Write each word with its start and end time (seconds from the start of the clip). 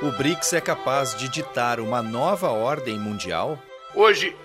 O 0.00 0.12
BRICS 0.12 0.52
é 0.52 0.60
capaz 0.60 1.12
de 1.16 1.28
ditar 1.28 1.80
uma 1.80 2.00
nova 2.00 2.50
ordem 2.50 2.96
mundial? 2.96 3.60
Hoje, 3.92 4.36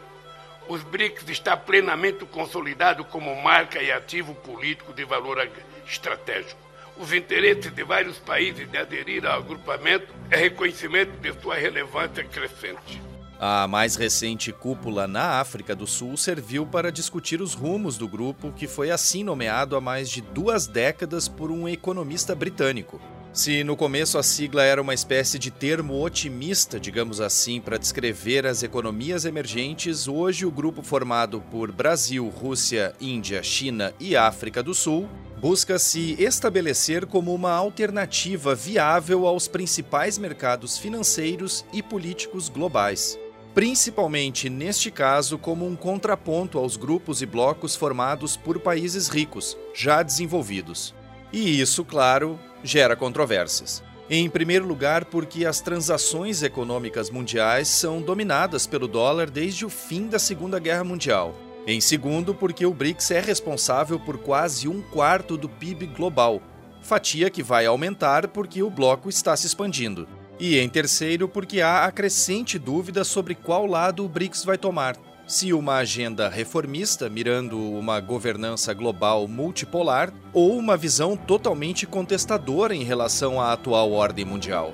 os 0.68 0.82
BRICS 0.82 1.30
está 1.30 1.56
plenamente 1.56 2.26
consolidado 2.26 3.06
como 3.06 3.40
marca 3.40 3.80
e 3.80 3.92
ativo 3.92 4.34
político 4.34 4.92
de 4.94 5.06
valor 5.06 5.48
estratégico. 5.88 6.60
Os 6.98 7.14
interesses 7.14 7.72
de 7.72 7.84
vários 7.84 8.18
países 8.18 8.68
de 8.68 8.76
aderir 8.80 9.28
ao 9.28 9.42
agrupamento 9.42 10.08
é 10.32 10.38
reconhecimento 10.38 11.12
de 11.22 11.32
sua 11.40 11.54
relevância 11.54 12.24
crescente. 12.24 13.00
A 13.40 13.68
mais 13.68 13.96
recente 13.96 14.52
cúpula 14.52 15.06
na 15.06 15.40
África 15.40 15.76
do 15.76 15.86
Sul 15.86 16.18
serviu 16.18 16.66
para 16.66 16.92
discutir 16.92 17.44
os 17.44 17.54
rumos 17.54 17.96
do 17.96 18.08
grupo, 18.08 18.52
que 18.54 18.66
foi 18.66 18.90
assim 18.90 19.24
nomeado 19.24 19.76
há 19.76 19.82
mais 19.82 20.10
de 20.10 20.22
duas 20.22 20.66
décadas 20.66 21.28
por 21.28 21.52
um 21.52 21.70
economista 21.70 22.34
britânico. 22.34 23.00
Se 23.34 23.64
no 23.64 23.76
começo 23.76 24.20
a 24.20 24.22
sigla 24.22 24.62
era 24.62 24.80
uma 24.80 24.94
espécie 24.94 25.40
de 25.40 25.50
termo 25.50 26.00
otimista, 26.00 26.80
digamos 26.80 27.20
assim, 27.20 27.60
para 27.60 27.80
descrever 27.80 28.46
as 28.46 28.62
economias 28.62 29.26
emergentes, 29.26 30.08
hoje 30.08 30.46
o 30.46 30.52
grupo 30.52 30.84
formado 30.84 31.42
por 31.50 31.72
Brasil, 31.72 32.30
Rússia, 32.30 32.94
Índia, 33.02 33.42
China 33.42 33.92
e 34.00 34.16
África 34.16 34.62
do 34.62 34.76
Sul 34.76 35.10
busca 35.42 35.80
se 35.80 36.16
estabelecer 36.22 37.08
como 37.08 37.34
uma 37.34 37.52
alternativa 37.52 38.54
viável 38.54 39.26
aos 39.26 39.48
principais 39.48 40.20
mercados 40.20 40.78
financeiros 40.78 41.66
e 41.74 41.82
políticos 41.82 42.50
globais 42.50 43.18
principalmente 43.54 44.50
neste 44.50 44.90
caso 44.90 45.38
como 45.38 45.68
um 45.68 45.76
contraponto 45.76 46.58
aos 46.58 46.76
grupos 46.76 47.22
e 47.22 47.26
blocos 47.26 47.76
formados 47.76 48.36
por 48.36 48.60
países 48.60 49.10
ricos, 49.10 49.56
já 49.76 50.02
desenvolvidos. 50.02 50.94
E 51.32 51.62
isso, 51.62 51.86
claro, 51.86 52.40
gera 52.64 52.96
controvérsias. 52.96 53.84
Em 54.10 54.30
primeiro 54.30 54.66
lugar, 54.68 55.06
porque 55.06 55.46
as 55.46 55.62
transações 55.62 56.44
econômicas 56.44 57.10
mundiais 57.10 57.68
são 57.68 58.02
dominadas 58.02 58.68
pelo 58.68 58.88
dólar 58.88 59.30
desde 59.30 59.66
o 59.66 59.70
fim 59.70 60.08
da 60.08 60.20
Segunda 60.20 60.60
Guerra 60.60 60.84
Mundial. 60.84 61.36
Em 61.66 61.80
segundo, 61.80 62.36
porque 62.36 62.66
o 62.66 62.74
BRICS 62.74 63.12
é 63.12 63.22
responsável 63.22 64.00
por 64.00 64.18
quase 64.18 64.68
um 64.68 64.82
quarto 64.82 65.38
do 65.38 65.48
PIB 65.48 65.88
global, 65.88 66.42
fatia 66.82 67.30
que 67.30 67.42
vai 67.42 67.66
aumentar 67.66 68.28
porque 68.28 68.62
o 68.62 68.70
bloco 68.70 69.10
está 69.10 69.36
se 69.38 69.48
expandindo. 69.48 70.08
E 70.38 70.60
em 70.60 70.68
terceiro, 70.68 71.28
porque 71.28 71.62
há 71.62 71.86
a 71.86 71.92
crescente 71.92 72.60
dúvida 72.60 73.04
sobre 73.04 73.34
qual 73.34 73.66
lado 73.66 74.04
o 74.04 74.10
BRICS 74.10 74.44
vai 74.44 74.58
tomar. 74.58 74.98
Se 75.26 75.54
uma 75.54 75.76
agenda 75.76 76.28
reformista, 76.28 77.10
mirando 77.10 77.58
uma 77.58 78.00
governança 78.00 78.74
global 78.74 79.28
multipolar, 79.28 80.14
ou 80.34 80.58
uma 80.58 80.76
visão 80.76 81.16
totalmente 81.16 81.88
contestadora 81.88 82.76
em 82.76 82.84
relação 82.84 83.40
à 83.40 83.54
atual 83.54 83.92
ordem 83.94 84.26
mundial. 84.26 84.74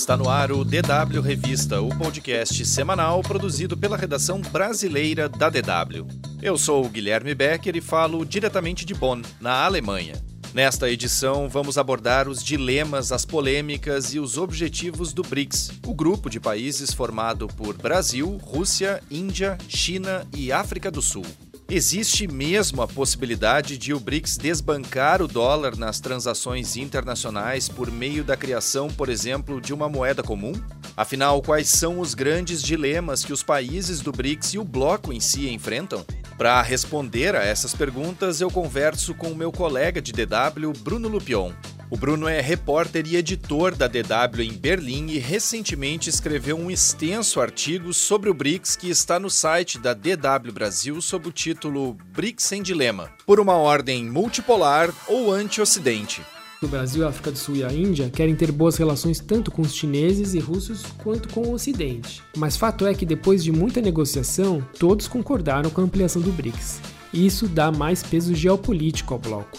Está 0.00 0.16
no 0.16 0.30
ar 0.30 0.50
o 0.50 0.64
DW 0.64 1.20
Revista, 1.20 1.82
o 1.82 1.90
podcast 1.90 2.64
semanal 2.64 3.20
produzido 3.20 3.76
pela 3.76 3.98
redação 3.98 4.40
brasileira 4.40 5.28
da 5.28 5.50
DW. 5.50 6.06
Eu 6.40 6.56
sou 6.56 6.86
o 6.86 6.88
Guilherme 6.88 7.34
Becker 7.34 7.76
e 7.76 7.82
falo 7.82 8.24
diretamente 8.24 8.86
de 8.86 8.94
Bonn, 8.94 9.20
na 9.38 9.62
Alemanha. 9.62 10.14
Nesta 10.54 10.90
edição, 10.90 11.50
vamos 11.50 11.76
abordar 11.76 12.30
os 12.30 12.42
dilemas, 12.42 13.12
as 13.12 13.26
polêmicas 13.26 14.14
e 14.14 14.18
os 14.18 14.38
objetivos 14.38 15.12
do 15.12 15.22
BRICS, 15.22 15.72
o 15.86 15.92
grupo 15.92 16.30
de 16.30 16.40
países 16.40 16.94
formado 16.94 17.46
por 17.46 17.76
Brasil, 17.76 18.38
Rússia, 18.42 19.02
Índia, 19.10 19.58
China 19.68 20.26
e 20.34 20.50
África 20.50 20.90
do 20.90 21.02
Sul. 21.02 21.26
Existe 21.72 22.26
mesmo 22.26 22.82
a 22.82 22.88
possibilidade 22.88 23.78
de 23.78 23.94
o 23.94 24.00
BRICS 24.00 24.36
desbancar 24.36 25.22
o 25.22 25.28
dólar 25.28 25.76
nas 25.76 26.00
transações 26.00 26.76
internacionais 26.76 27.68
por 27.68 27.92
meio 27.92 28.24
da 28.24 28.36
criação, 28.36 28.88
por 28.88 29.08
exemplo, 29.08 29.60
de 29.60 29.72
uma 29.72 29.88
moeda 29.88 30.20
comum? 30.20 30.50
Afinal, 30.96 31.40
quais 31.40 31.68
são 31.68 32.00
os 32.00 32.12
grandes 32.12 32.60
dilemas 32.60 33.24
que 33.24 33.32
os 33.32 33.44
países 33.44 34.00
do 34.00 34.10
BRICS 34.10 34.54
e 34.54 34.58
o 34.58 34.64
bloco 34.64 35.12
em 35.12 35.20
si 35.20 35.48
enfrentam? 35.48 36.04
Para 36.36 36.60
responder 36.60 37.36
a 37.36 37.44
essas 37.44 37.72
perguntas, 37.72 38.40
eu 38.40 38.50
converso 38.50 39.14
com 39.14 39.28
o 39.28 39.36
meu 39.36 39.52
colega 39.52 40.02
de 40.02 40.10
DW, 40.10 40.72
Bruno 40.82 41.06
Lupion. 41.06 41.52
O 41.92 41.96
Bruno 41.96 42.28
é 42.28 42.40
repórter 42.40 43.04
e 43.04 43.16
editor 43.16 43.74
da 43.74 43.88
DW 43.88 44.42
em 44.42 44.52
Berlim 44.52 45.08
e 45.08 45.18
recentemente 45.18 46.08
escreveu 46.08 46.56
um 46.56 46.70
extenso 46.70 47.40
artigo 47.40 47.92
sobre 47.92 48.30
o 48.30 48.34
BRICS 48.34 48.76
que 48.76 48.88
está 48.88 49.18
no 49.18 49.28
site 49.28 49.76
da 49.76 49.92
DW 49.92 50.52
Brasil 50.54 51.02
sob 51.02 51.28
o 51.28 51.32
título 51.32 51.96
BRICS 52.14 52.52
em 52.52 52.62
Dilema: 52.62 53.10
Por 53.26 53.40
uma 53.40 53.54
ordem 53.54 54.08
multipolar 54.08 54.94
ou 55.08 55.32
anti-ocidente. 55.32 56.22
O 56.62 56.68
Brasil, 56.68 57.04
a 57.04 57.08
África 57.08 57.32
do 57.32 57.38
Sul 57.38 57.56
e 57.56 57.64
a 57.64 57.72
Índia 57.72 58.08
querem 58.08 58.36
ter 58.36 58.52
boas 58.52 58.76
relações 58.76 59.18
tanto 59.18 59.50
com 59.50 59.62
os 59.62 59.74
chineses 59.74 60.32
e 60.34 60.38
russos 60.38 60.84
quanto 60.98 61.28
com 61.30 61.40
o 61.40 61.54
Ocidente. 61.54 62.22
Mas 62.36 62.56
fato 62.56 62.86
é 62.86 62.94
que 62.94 63.04
depois 63.04 63.42
de 63.42 63.50
muita 63.50 63.80
negociação, 63.80 64.64
todos 64.78 65.08
concordaram 65.08 65.70
com 65.70 65.80
a 65.80 65.84
ampliação 65.84 66.22
do 66.22 66.30
BRICS. 66.30 66.80
Isso 67.12 67.48
dá 67.48 67.72
mais 67.72 68.00
peso 68.00 68.32
geopolítico 68.32 69.12
ao 69.12 69.18
bloco 69.18 69.58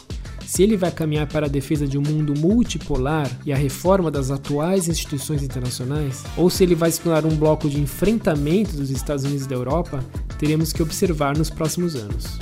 se 0.51 0.63
ele 0.63 0.75
vai 0.75 0.91
caminhar 0.91 1.27
para 1.27 1.45
a 1.45 1.49
defesa 1.49 1.87
de 1.87 1.97
um 1.97 2.01
mundo 2.01 2.33
multipolar 2.37 3.31
e 3.45 3.53
a 3.53 3.55
reforma 3.55 4.11
das 4.11 4.29
atuais 4.31 4.89
instituições 4.89 5.41
internacionais, 5.41 6.25
ou 6.35 6.49
se 6.49 6.61
ele 6.61 6.75
vai 6.75 6.91
se 6.91 6.99
tornar 6.99 7.25
um 7.25 7.37
bloco 7.37 7.69
de 7.69 7.79
enfrentamento 7.79 8.75
dos 8.75 8.89
Estados 8.89 9.23
Unidos 9.23 9.45
e 9.45 9.47
da 9.47 9.55
Europa, 9.55 10.03
teremos 10.37 10.73
que 10.73 10.83
observar 10.83 11.37
nos 11.37 11.49
próximos 11.49 11.95
anos. 11.95 12.37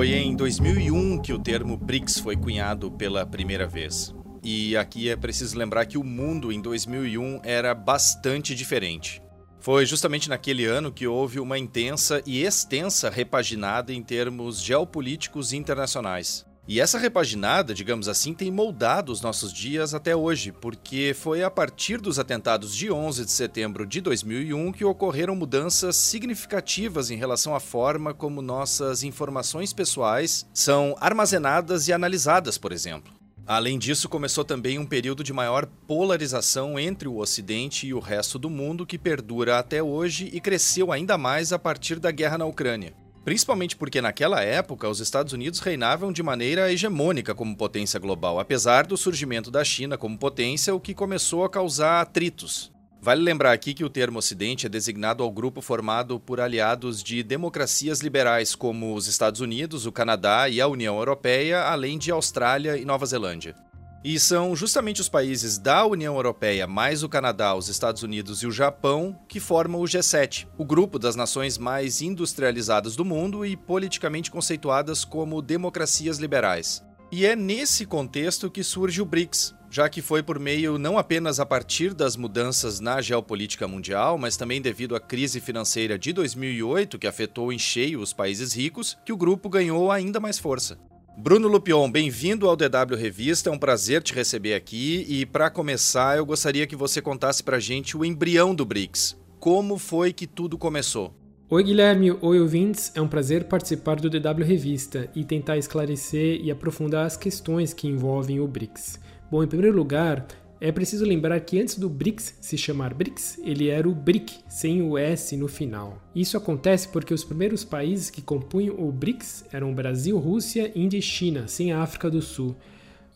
Foi 0.00 0.14
em 0.14 0.34
2001 0.34 1.20
que 1.20 1.30
o 1.30 1.38
termo 1.38 1.76
BRICS 1.76 2.20
foi 2.20 2.34
cunhado 2.34 2.90
pela 2.90 3.26
primeira 3.26 3.66
vez. 3.66 4.14
E 4.42 4.74
aqui 4.74 5.10
é 5.10 5.14
preciso 5.14 5.58
lembrar 5.58 5.84
que 5.84 5.98
o 5.98 6.02
mundo 6.02 6.50
em 6.50 6.58
2001 6.58 7.42
era 7.44 7.74
bastante 7.74 8.54
diferente. 8.54 9.22
Foi 9.60 9.84
justamente 9.84 10.30
naquele 10.30 10.64
ano 10.64 10.90
que 10.90 11.06
houve 11.06 11.38
uma 11.38 11.58
intensa 11.58 12.22
e 12.24 12.42
extensa 12.42 13.10
repaginada 13.10 13.92
em 13.92 14.02
termos 14.02 14.62
geopolíticos 14.62 15.52
internacionais. 15.52 16.46
E 16.70 16.78
essa 16.78 17.00
repaginada, 17.00 17.74
digamos 17.74 18.06
assim, 18.06 18.32
tem 18.32 18.48
moldado 18.48 19.10
os 19.10 19.20
nossos 19.20 19.52
dias 19.52 19.92
até 19.92 20.14
hoje, 20.14 20.52
porque 20.52 21.12
foi 21.18 21.42
a 21.42 21.50
partir 21.50 22.00
dos 22.00 22.16
atentados 22.16 22.76
de 22.76 22.92
11 22.92 23.24
de 23.24 23.32
setembro 23.32 23.84
de 23.84 24.00
2001 24.00 24.70
que 24.70 24.84
ocorreram 24.84 25.34
mudanças 25.34 25.96
significativas 25.96 27.10
em 27.10 27.16
relação 27.16 27.56
à 27.56 27.58
forma 27.58 28.14
como 28.14 28.40
nossas 28.40 29.02
informações 29.02 29.72
pessoais 29.72 30.46
são 30.54 30.94
armazenadas 31.00 31.88
e 31.88 31.92
analisadas, 31.92 32.56
por 32.56 32.70
exemplo. 32.70 33.12
Além 33.44 33.76
disso, 33.76 34.08
começou 34.08 34.44
também 34.44 34.78
um 34.78 34.86
período 34.86 35.24
de 35.24 35.32
maior 35.32 35.66
polarização 35.88 36.78
entre 36.78 37.08
o 37.08 37.16
Ocidente 37.16 37.88
e 37.88 37.92
o 37.92 37.98
resto 37.98 38.38
do 38.38 38.48
mundo 38.48 38.86
que 38.86 38.96
perdura 38.96 39.58
até 39.58 39.82
hoje 39.82 40.30
e 40.32 40.40
cresceu 40.40 40.92
ainda 40.92 41.18
mais 41.18 41.52
a 41.52 41.58
partir 41.58 41.98
da 41.98 42.12
guerra 42.12 42.38
na 42.38 42.46
Ucrânia. 42.46 42.99
Principalmente 43.24 43.76
porque 43.76 44.00
naquela 44.00 44.42
época 44.42 44.88
os 44.88 44.98
Estados 44.98 45.32
Unidos 45.32 45.60
reinavam 45.60 46.12
de 46.12 46.22
maneira 46.22 46.72
hegemônica 46.72 47.34
como 47.34 47.56
potência 47.56 48.00
global, 48.00 48.40
apesar 48.40 48.86
do 48.86 48.96
surgimento 48.96 49.50
da 49.50 49.62
China 49.62 49.98
como 49.98 50.18
potência, 50.18 50.74
o 50.74 50.80
que 50.80 50.94
começou 50.94 51.44
a 51.44 51.50
causar 51.50 52.00
atritos. 52.00 52.72
Vale 53.02 53.22
lembrar 53.22 53.52
aqui 53.52 53.72
que 53.72 53.84
o 53.84 53.88
termo 53.88 54.18
Ocidente 54.18 54.66
é 54.66 54.68
designado 54.68 55.22
ao 55.22 55.30
grupo 55.30 55.62
formado 55.62 56.20
por 56.20 56.38
aliados 56.38 57.02
de 57.02 57.22
democracias 57.22 58.00
liberais 58.00 58.54
como 58.54 58.94
os 58.94 59.06
Estados 59.06 59.40
Unidos, 59.40 59.86
o 59.86 59.92
Canadá 59.92 60.48
e 60.50 60.60
a 60.60 60.68
União 60.68 60.98
Europeia, 60.98 61.62
além 61.62 61.96
de 61.96 62.10
Austrália 62.10 62.76
e 62.76 62.84
Nova 62.84 63.06
Zelândia. 63.06 63.54
E 64.02 64.18
são 64.18 64.56
justamente 64.56 65.02
os 65.02 65.10
países 65.10 65.58
da 65.58 65.84
União 65.84 66.14
Europeia, 66.14 66.66
mais 66.66 67.02
o 67.02 67.08
Canadá, 67.08 67.54
os 67.54 67.68
Estados 67.68 68.02
Unidos 68.02 68.42
e 68.42 68.46
o 68.46 68.50
Japão, 68.50 69.14
que 69.28 69.38
formam 69.38 69.78
o 69.78 69.84
G7, 69.84 70.48
o 70.56 70.64
grupo 70.64 70.98
das 70.98 71.14
nações 71.14 71.58
mais 71.58 72.00
industrializadas 72.00 72.96
do 72.96 73.04
mundo 73.04 73.44
e 73.44 73.58
politicamente 73.58 74.30
conceituadas 74.30 75.04
como 75.04 75.42
democracias 75.42 76.16
liberais. 76.16 76.82
E 77.12 77.26
é 77.26 77.36
nesse 77.36 77.84
contexto 77.84 78.50
que 78.50 78.64
surge 78.64 79.02
o 79.02 79.04
BRICS, 79.04 79.54
já 79.68 79.86
que 79.86 80.00
foi 80.00 80.22
por 80.22 80.38
meio 80.38 80.78
não 80.78 80.96
apenas 80.96 81.38
a 81.38 81.44
partir 81.44 81.92
das 81.92 82.16
mudanças 82.16 82.80
na 82.80 83.02
geopolítica 83.02 83.68
mundial, 83.68 84.16
mas 84.16 84.34
também 84.34 84.62
devido 84.62 84.96
à 84.96 85.00
crise 85.00 85.40
financeira 85.40 85.98
de 85.98 86.10
2008, 86.14 86.98
que 86.98 87.06
afetou 87.06 87.52
em 87.52 87.58
cheio 87.58 88.00
os 88.00 88.14
países 88.14 88.54
ricos, 88.54 88.96
que 89.04 89.12
o 89.12 89.16
grupo 89.16 89.50
ganhou 89.50 89.92
ainda 89.92 90.18
mais 90.18 90.38
força. 90.38 90.78
Bruno 91.22 91.48
Lupion, 91.48 91.90
bem-vindo 91.90 92.48
ao 92.48 92.56
DW 92.56 92.96
Revista, 92.96 93.50
é 93.50 93.52
um 93.52 93.58
prazer 93.58 94.02
te 94.02 94.14
receber 94.14 94.54
aqui 94.54 95.04
e 95.06 95.26
para 95.26 95.50
começar 95.50 96.16
eu 96.16 96.24
gostaria 96.24 96.66
que 96.66 96.74
você 96.74 97.02
contasse 97.02 97.42
para 97.42 97.60
gente 97.60 97.94
o 97.94 98.06
embrião 98.06 98.54
do 98.54 98.64
BRICS. 98.64 99.18
Como 99.38 99.76
foi 99.76 100.14
que 100.14 100.26
tudo 100.26 100.56
começou? 100.56 101.14
Oi 101.50 101.62
Guilherme, 101.62 102.12
oi 102.22 102.40
ouvintes, 102.40 102.90
é 102.94 103.02
um 103.02 103.06
prazer 103.06 103.44
participar 103.44 103.96
do 103.96 104.08
DW 104.08 104.42
Revista 104.42 105.10
e 105.14 105.22
tentar 105.22 105.58
esclarecer 105.58 106.40
e 106.42 106.50
aprofundar 106.50 107.04
as 107.04 107.18
questões 107.18 107.74
que 107.74 107.86
envolvem 107.86 108.40
o 108.40 108.48
BRICS. 108.48 108.98
Bom, 109.30 109.44
em 109.44 109.46
primeiro 109.46 109.76
lugar, 109.76 110.26
é 110.60 110.70
preciso 110.70 111.06
lembrar 111.06 111.40
que 111.40 111.58
antes 111.58 111.78
do 111.78 111.88
BRICS 111.88 112.34
se 112.40 112.58
chamar 112.58 112.92
BRICS, 112.92 113.38
ele 113.42 113.68
era 113.68 113.88
o 113.88 113.94
BRIC, 113.94 114.40
sem 114.46 114.82
o 114.82 114.98
S 114.98 115.34
no 115.36 115.48
final. 115.48 115.98
Isso 116.14 116.36
acontece 116.36 116.88
porque 116.88 117.14
os 117.14 117.24
primeiros 117.24 117.64
países 117.64 118.10
que 118.10 118.20
compunham 118.20 118.78
o 118.78 118.92
BRICS 118.92 119.46
eram 119.52 119.72
Brasil, 119.72 120.18
Rússia, 120.18 120.70
Índia 120.74 120.98
e 120.98 121.02
China, 121.02 121.48
sem 121.48 121.72
a 121.72 121.82
África 121.82 122.10
do 122.10 122.20
Sul. 122.20 122.54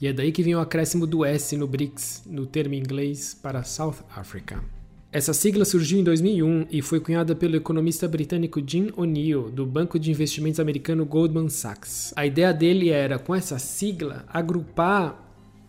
E 0.00 0.06
é 0.06 0.12
daí 0.12 0.32
que 0.32 0.42
vem 0.42 0.54
o 0.54 0.60
acréscimo 0.60 1.06
do 1.06 1.22
S 1.22 1.54
no 1.54 1.66
BRICS, 1.66 2.22
no 2.26 2.46
termo 2.46 2.74
inglês 2.74 3.34
para 3.34 3.62
South 3.62 3.96
Africa. 4.16 4.64
Essa 5.12 5.32
sigla 5.32 5.64
surgiu 5.64 6.00
em 6.00 6.02
2001 6.02 6.66
e 6.72 6.82
foi 6.82 6.98
cunhada 6.98 7.36
pelo 7.36 7.54
economista 7.54 8.08
britânico 8.08 8.60
Jim 8.66 8.90
O'Neill, 8.96 9.48
do 9.48 9.64
banco 9.64 9.96
de 9.96 10.10
investimentos 10.10 10.58
americano 10.58 11.04
Goldman 11.04 11.48
Sachs. 11.48 12.12
A 12.16 12.26
ideia 12.26 12.52
dele 12.52 12.88
era, 12.88 13.16
com 13.16 13.32
essa 13.32 13.56
sigla, 13.56 14.24
agrupar 14.26 15.23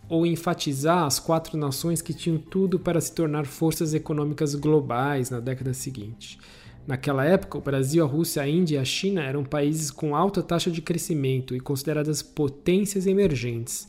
ou 0.07 0.25
enfatizar 0.25 1.03
as 1.03 1.19
quatro 1.19 1.57
nações 1.57 2.01
que 2.01 2.13
tinham 2.13 2.37
tudo 2.37 2.79
para 2.79 3.01
se 3.01 3.13
tornar 3.13 3.45
forças 3.45 3.93
econômicas 3.93 4.55
globais 4.55 5.29
na 5.29 5.39
década 5.39 5.73
seguinte. 5.73 6.37
Naquela 6.87 7.25
época, 7.25 7.57
o 7.57 7.61
Brasil, 7.61 8.03
a 8.03 8.07
Rússia, 8.07 8.43
a 8.43 8.47
Índia 8.47 8.75
e 8.75 8.77
a 8.77 8.85
China 8.85 9.23
eram 9.23 9.43
países 9.43 9.89
com 9.89 10.15
alta 10.15 10.43
taxa 10.43 10.69
de 10.69 10.81
crescimento 10.81 11.55
e 11.55 11.59
consideradas 11.59 12.21
potências 12.21 13.07
emergentes. 13.07 13.87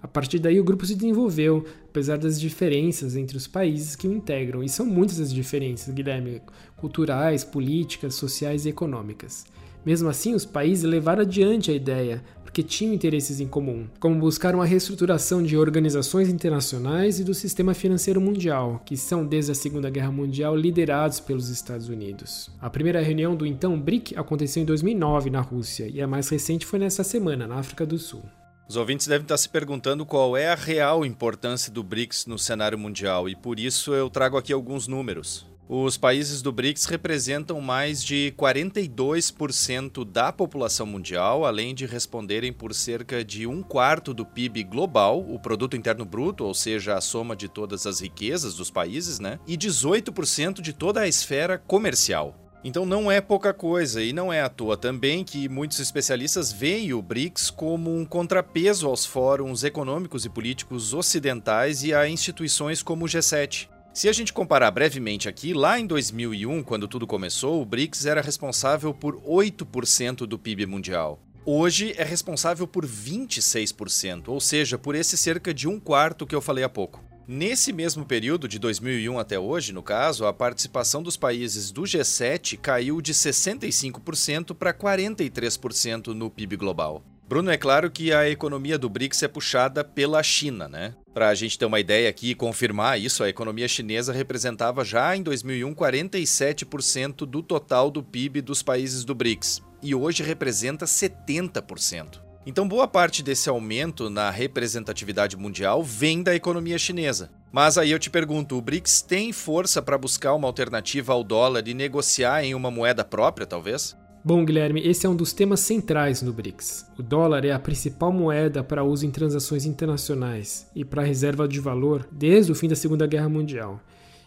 A 0.00 0.08
partir 0.08 0.38
daí, 0.38 0.58
o 0.58 0.64
grupo 0.64 0.86
se 0.86 0.94
desenvolveu, 0.94 1.64
apesar 1.84 2.16
das 2.16 2.40
diferenças 2.40 3.14
entre 3.14 3.36
os 3.36 3.46
países 3.46 3.94
que 3.94 4.08
o 4.08 4.12
integram, 4.12 4.64
e 4.64 4.68
são 4.68 4.86
muitas 4.86 5.20
as 5.20 5.32
diferenças, 5.32 5.94
Guilherme, 5.94 6.40
culturais, 6.76 7.44
políticas, 7.44 8.14
sociais 8.14 8.64
e 8.64 8.70
econômicas. 8.70 9.44
Mesmo 9.84 10.08
assim, 10.08 10.34
os 10.34 10.44
países 10.44 10.84
levaram 10.84 11.22
adiante 11.22 11.70
a 11.70 11.74
ideia, 11.74 12.24
porque 12.52 12.62
tinham 12.62 12.92
interesses 12.92 13.40
em 13.40 13.48
comum, 13.48 13.86
como 13.98 14.20
buscar 14.20 14.54
uma 14.54 14.66
reestruturação 14.66 15.42
de 15.42 15.56
organizações 15.56 16.28
internacionais 16.28 17.18
e 17.18 17.24
do 17.24 17.32
sistema 17.32 17.72
financeiro 17.72 18.20
mundial, 18.20 18.82
que 18.84 18.94
são 18.94 19.24
desde 19.24 19.52
a 19.52 19.54
Segunda 19.54 19.88
Guerra 19.88 20.12
Mundial 20.12 20.54
liderados 20.54 21.18
pelos 21.18 21.48
Estados 21.48 21.88
Unidos. 21.88 22.50
A 22.60 22.68
primeira 22.68 23.00
reunião 23.00 23.34
do 23.34 23.46
então 23.46 23.80
BRIC 23.80 24.14
aconteceu 24.18 24.62
em 24.62 24.66
2009 24.66 25.30
na 25.30 25.40
Rússia 25.40 25.88
e 25.88 26.02
a 26.02 26.06
mais 26.06 26.28
recente 26.28 26.66
foi 26.66 26.78
nessa 26.78 27.02
semana 27.02 27.46
na 27.46 27.54
África 27.54 27.86
do 27.86 27.98
Sul. 27.98 28.22
Os 28.68 28.76
ouvintes 28.76 29.06
devem 29.06 29.22
estar 29.22 29.38
se 29.38 29.48
perguntando 29.48 30.04
qual 30.04 30.36
é 30.36 30.48
a 30.48 30.54
real 30.54 31.06
importância 31.06 31.72
do 31.72 31.82
BRICS 31.82 32.26
no 32.26 32.38
cenário 32.38 32.78
mundial 32.78 33.30
e 33.30 33.34
por 33.34 33.58
isso 33.58 33.94
eu 33.94 34.10
trago 34.10 34.36
aqui 34.36 34.52
alguns 34.52 34.86
números. 34.86 35.50
Os 35.68 35.96
países 35.96 36.42
do 36.42 36.52
BRICS 36.52 36.86
representam 36.86 37.60
mais 37.60 38.02
de 38.02 38.34
42% 38.36 40.04
da 40.04 40.32
população 40.32 40.84
mundial, 40.84 41.46
além 41.46 41.74
de 41.74 41.86
responderem 41.86 42.52
por 42.52 42.74
cerca 42.74 43.24
de 43.24 43.46
um 43.46 43.62
quarto 43.62 44.12
do 44.12 44.26
PIB 44.26 44.64
global, 44.64 45.20
o 45.20 45.38
produto 45.38 45.76
interno 45.76 46.04
bruto, 46.04 46.44
ou 46.44 46.52
seja, 46.52 46.96
a 46.96 47.00
soma 47.00 47.36
de 47.36 47.48
todas 47.48 47.86
as 47.86 48.00
riquezas 48.00 48.54
dos 48.54 48.70
países, 48.70 49.20
né? 49.20 49.38
E 49.46 49.56
18% 49.56 50.60
de 50.60 50.72
toda 50.72 51.00
a 51.00 51.08
esfera 51.08 51.56
comercial. 51.56 52.36
Então 52.64 52.86
não 52.86 53.10
é 53.10 53.20
pouca 53.20 53.52
coisa 53.52 54.02
e 54.02 54.12
não 54.12 54.32
é 54.32 54.40
à 54.40 54.48
toa 54.48 54.76
também 54.76 55.24
que 55.24 55.48
muitos 55.48 55.80
especialistas 55.80 56.52
veem 56.52 56.92
o 56.92 57.02
BRICS 57.02 57.50
como 57.50 57.96
um 57.96 58.04
contrapeso 58.04 58.86
aos 58.86 59.04
fóruns 59.04 59.64
econômicos 59.64 60.24
e 60.24 60.28
políticos 60.28 60.94
ocidentais 60.94 61.82
e 61.82 61.92
a 61.92 62.08
instituições 62.08 62.82
como 62.82 63.04
o 63.04 63.08
G7. 63.08 63.68
Se 63.94 64.08
a 64.08 64.12
gente 64.12 64.32
comparar 64.32 64.70
brevemente 64.70 65.28
aqui, 65.28 65.52
lá 65.52 65.78
em 65.78 65.86
2001, 65.86 66.62
quando 66.62 66.88
tudo 66.88 67.06
começou, 67.06 67.60
o 67.60 67.66
BRICS 67.66 68.06
era 68.06 68.22
responsável 68.22 68.94
por 68.94 69.16
8% 69.16 70.26
do 70.26 70.38
PIB 70.38 70.64
mundial. 70.64 71.20
Hoje 71.44 71.92
é 71.98 72.02
responsável 72.02 72.66
por 72.66 72.86
26%, 72.86 74.28
ou 74.28 74.40
seja, 74.40 74.78
por 74.78 74.94
esse 74.94 75.18
cerca 75.18 75.52
de 75.52 75.68
um 75.68 75.78
quarto 75.78 76.26
que 76.26 76.34
eu 76.34 76.40
falei 76.40 76.64
há 76.64 76.70
pouco. 76.70 77.04
Nesse 77.28 77.70
mesmo 77.70 78.06
período, 78.06 78.48
de 78.48 78.58
2001 78.58 79.18
até 79.18 79.38
hoje, 79.38 79.74
no 79.74 79.82
caso, 79.82 80.24
a 80.24 80.32
participação 80.32 81.02
dos 81.02 81.18
países 81.18 81.70
do 81.70 81.82
G7 81.82 82.58
caiu 82.58 82.98
de 83.02 83.12
65% 83.12 84.54
para 84.54 84.72
43% 84.72 86.08
no 86.08 86.30
PIB 86.30 86.56
global. 86.56 87.02
Bruno, 87.28 87.50
é 87.50 87.58
claro 87.58 87.90
que 87.90 88.10
a 88.10 88.28
economia 88.28 88.78
do 88.78 88.88
BRICS 88.88 89.22
é 89.22 89.28
puxada 89.28 89.84
pela 89.84 90.22
China, 90.22 90.66
né? 90.66 90.94
Para 91.14 91.28
a 91.28 91.34
gente 91.34 91.58
ter 91.58 91.66
uma 91.66 91.78
ideia 91.78 92.08
aqui 92.08 92.30
e 92.30 92.34
confirmar 92.34 92.98
isso, 92.98 93.22
a 93.22 93.28
economia 93.28 93.68
chinesa 93.68 94.14
representava 94.14 94.82
já 94.82 95.14
em 95.14 95.22
2001 95.22 95.74
47% 95.74 97.26
do 97.26 97.42
total 97.42 97.90
do 97.90 98.02
PIB 98.02 98.40
dos 98.40 98.62
países 98.62 99.04
do 99.04 99.14
BRICS 99.14 99.62
e 99.82 99.94
hoje 99.94 100.22
representa 100.22 100.86
70%. 100.86 102.20
Então, 102.46 102.66
boa 102.66 102.88
parte 102.88 103.22
desse 103.22 103.48
aumento 103.48 104.08
na 104.08 104.30
representatividade 104.30 105.36
mundial 105.36 105.82
vem 105.82 106.22
da 106.22 106.34
economia 106.34 106.78
chinesa. 106.78 107.30
Mas 107.52 107.76
aí 107.76 107.90
eu 107.90 107.98
te 107.98 108.10
pergunto: 108.10 108.56
o 108.56 108.62
BRICS 108.62 109.02
tem 109.02 109.32
força 109.32 109.82
para 109.82 109.98
buscar 109.98 110.34
uma 110.34 110.48
alternativa 110.48 111.12
ao 111.12 111.22
dólar 111.22 111.68
e 111.68 111.74
negociar 111.74 112.42
em 112.42 112.54
uma 112.54 112.70
moeda 112.70 113.04
própria, 113.04 113.46
talvez? 113.46 113.96
Bom, 114.24 114.44
Guilherme, 114.44 114.80
esse 114.86 115.04
é 115.04 115.08
um 115.08 115.16
dos 115.16 115.32
temas 115.32 115.58
centrais 115.58 116.22
no 116.22 116.32
BRICS. 116.32 116.86
O 116.96 117.02
dólar 117.02 117.44
é 117.44 117.50
a 117.50 117.58
principal 117.58 118.12
moeda 118.12 118.62
para 118.62 118.84
uso 118.84 119.04
em 119.04 119.10
transações 119.10 119.66
internacionais 119.66 120.64
e 120.76 120.84
para 120.84 121.02
reserva 121.02 121.48
de 121.48 121.58
valor 121.58 122.06
desde 122.12 122.52
o 122.52 122.54
fim 122.54 122.68
da 122.68 122.76
Segunda 122.76 123.04
Guerra 123.04 123.28
Mundial. 123.28 123.80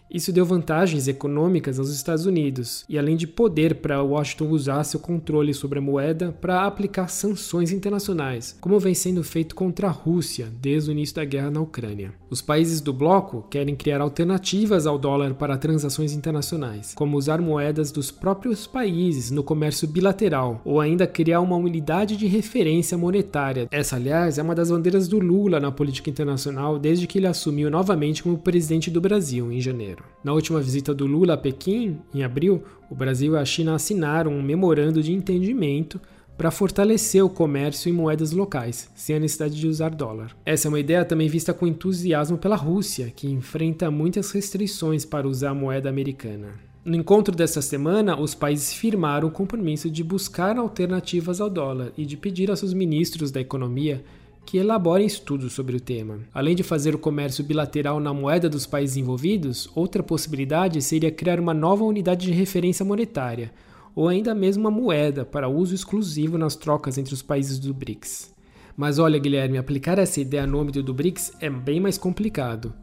Isso 0.10 0.32
deu 0.32 0.46
vantagens 0.46 1.08
econômicas 1.08 1.80
aos 1.80 1.90
Estados 1.90 2.26
Unidos 2.26 2.86
e 2.88 2.98
além 2.98 3.16
de 3.16 3.26
poder 3.26 3.76
para 3.76 4.04
Washington 4.04 4.50
usar 4.50 4.84
seu 4.84 5.00
controle 5.00 5.54
sobre 5.54 5.80
a 5.80 5.82
moeda 5.82 6.32
para 6.40 6.66
aplicar 6.66 7.08
sanções 7.08 7.72
internacionais, 7.72 8.56
como 8.62 8.80
vem 8.80 8.94
sendo 8.94 9.24
feito 9.24 9.56
contra 9.56 9.88
a 9.88 9.92
Rússia 9.92 10.48
desde 10.62 10.90
o 10.90 10.94
início 10.94 11.16
da 11.16 11.26
guerra 11.26 11.50
na 11.50 11.60
Ucrânia. 11.60 12.14
Os 12.30 12.42
países 12.42 12.82
do 12.82 12.94
bloco 12.94 13.46
querem 13.50 13.76
criar 13.76 14.02
alternativas 14.02 14.86
ao 14.86 14.98
dólar 14.98 15.34
para 15.34 15.58
transações 15.58 16.14
internacionais, 16.14 16.94
como 16.94 17.18
usar 17.18 17.42
moedas 17.42 17.92
dos 17.92 18.12
próprios 18.12 18.68
países 18.68 19.32
no 19.32 19.44
comércio 19.44 19.88
bilateral 19.88 20.62
ou 20.64 20.80
ainda 20.80 21.08
criar 21.08 21.42
uma 21.42 21.56
unidade 21.56 22.16
de 22.16 22.28
referência 22.28 22.98
monetária. 22.98 23.68
Essa, 23.72 23.96
aliás, 23.96 24.38
é 24.38 24.44
uma 24.44 24.56
das 24.56 24.70
bandeiras 24.70 25.08
do 25.08 25.20
Lula 25.20 25.60
na 25.60 25.72
política 25.72 26.10
internacional 26.10 26.78
desde 26.78 27.08
que 27.08 27.18
ele 27.18 27.28
assumiu 27.28 27.72
novamente 27.72 28.22
como 28.22 28.38
presidente 28.38 28.92
do 28.92 29.02
Brasil 29.02 29.52
em 29.52 29.60
janeiro. 29.60 29.95
Na 30.24 30.34
última 30.34 30.60
visita 30.60 30.94
do 30.94 31.06
Lula 31.06 31.34
a 31.34 31.38
Pequim, 31.38 32.00
em 32.14 32.24
abril, 32.24 32.64
o 32.90 32.96
Brasil 32.96 33.34
e 33.34 33.38
a 33.38 33.46
China 33.46 33.76
assinaram 33.76 34.32
um 34.32 34.42
memorando 34.42 35.02
de 35.04 35.14
entendimento 35.14 36.00
para 36.38 36.52
fortalecer 36.52 37.24
o 37.24 37.30
comércio 37.30 37.90
em 37.90 37.94
moedas 37.94 38.32
locais, 38.32 38.90
sem 38.94 39.16
a 39.16 39.20
necessidade 39.20 39.56
de 39.60 39.68
usar 39.68 39.90
dólar. 39.90 40.36
Essa 40.46 40.68
é 40.68 40.70
uma 40.70 40.80
ideia 40.80 41.06
também 41.06 41.30
vista 41.30 41.54
com 41.54 41.66
entusiasmo 41.66 42.38
pela 42.38 42.56
Rússia, 42.56 43.12
que 43.16 43.28
enfrenta 43.28 43.90
muitas 43.90 44.32
restrições 44.32 45.06
para 45.06 45.28
usar 45.28 45.52
a 45.52 45.56
moeda 45.56 45.90
americana. 45.90 46.50
No 46.84 46.96
encontro 46.96 47.36
dessa 47.36 47.64
semana, 47.64 48.20
os 48.20 48.36
países 48.36 48.74
firmaram 48.74 49.28
o 49.28 49.32
compromisso 49.32 49.90
de 49.90 50.04
buscar 50.04 50.58
alternativas 50.58 51.42
ao 51.42 51.50
dólar 51.50 51.92
e 51.98 52.06
de 52.06 52.16
pedir 52.16 52.52
aos 52.52 52.60
seus 52.60 52.74
ministros 52.74 53.32
da 53.32 53.42
economia 53.42 54.04
que 54.46 54.58
elaborem 54.58 55.08
estudos 55.08 55.54
sobre 55.54 55.76
o 55.76 55.80
tema. 55.80 56.20
Além 56.34 56.56
de 56.56 56.62
fazer 56.62 56.94
o 56.94 57.00
comércio 57.00 57.44
bilateral 57.44 58.00
na 58.00 58.14
moeda 58.14 58.48
dos 58.48 58.66
países 58.66 58.96
envolvidos, 58.96 59.70
outra 59.74 60.04
possibilidade 60.04 60.82
seria 60.82 61.12
criar 61.12 61.40
uma 61.40 61.54
nova 61.54 61.84
unidade 61.84 62.28
de 62.28 62.32
referência 62.32 62.86
monetária, 62.86 63.52
ou 63.96 64.08
ainda 64.08 64.36
mesmo 64.36 64.62
uma 64.62 64.72
moeda 64.72 65.26
para 65.26 65.50
uso 65.50 65.74
exclusivo 65.74 66.38
nas 66.38 66.56
trocas 66.56 66.98
entre 66.98 67.14
os 67.14 67.22
países 67.22 67.58
do 67.58 67.74
BRICS. 67.74 68.34
Mas 68.78 69.00
olha, 69.00 69.18
Guilherme, 69.18 69.58
aplicar 69.58 69.98
essa 69.98 70.22
ideia 70.22 70.46
no 70.46 70.60
âmbito 70.60 70.84
do 70.84 70.94
BRICS 70.94 71.32
é 71.40 71.50
bem 71.50 71.80
mais 71.80 71.98
complicado. 71.98 72.74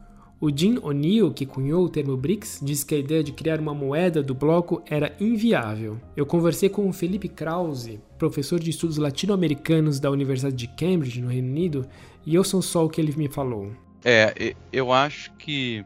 O 0.43 0.51
Jim 0.53 0.77
O'Neill, 0.83 1.31
que 1.31 1.45
cunhou 1.45 1.85
o 1.85 1.89
termo 1.89 2.17
BRICS, 2.17 2.59
disse 2.61 2.85
que 2.85 2.93
a 2.93 2.97
ideia 2.97 3.23
de 3.23 3.31
criar 3.31 3.61
uma 3.61 3.73
moeda 3.73 4.21
do 4.21 4.35
bloco 4.35 4.83
era 4.85 5.15
inviável. 5.17 5.97
Eu 6.17 6.25
conversei 6.25 6.67
com 6.67 6.85
o 6.89 6.91
Felipe 6.91 7.29
Krause, 7.29 8.01
professor 8.17 8.59
de 8.59 8.69
estudos 8.69 8.97
latino-americanos 8.97 10.01
da 10.01 10.11
Universidade 10.11 10.53
de 10.53 10.67
Cambridge, 10.67 11.21
no 11.21 11.29
Reino 11.29 11.47
Unido, 11.47 11.87
e 12.25 12.35
eu 12.35 12.43
sou 12.43 12.61
só 12.61 12.83
o 12.83 12.89
que 12.89 12.99
ele 12.99 13.15
me 13.15 13.29
falou. 13.29 13.71
É, 14.03 14.53
eu 14.73 14.91
acho 14.91 15.31
que 15.39 15.85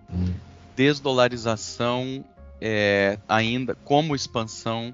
desdolarização 0.75 2.25
é, 2.59 3.19
ainda 3.29 3.75
como 3.75 4.15
expansão 4.15 4.91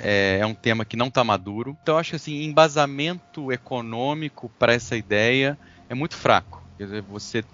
é, 0.00 0.38
é 0.40 0.46
um 0.46 0.54
tema 0.54 0.84
que 0.84 0.96
não 0.96 1.06
está 1.06 1.22
maduro. 1.22 1.76
Então, 1.80 1.96
acho 1.96 2.10
que 2.10 2.16
assim, 2.16 2.42
embasamento 2.42 3.52
econômico 3.52 4.50
para 4.58 4.74
essa 4.74 4.96
ideia 4.96 5.56
é 5.88 5.94
muito 5.94 6.16
fraco. 6.16 6.60
Quer 6.76 6.86
dizer, 6.86 7.02
você 7.02 7.44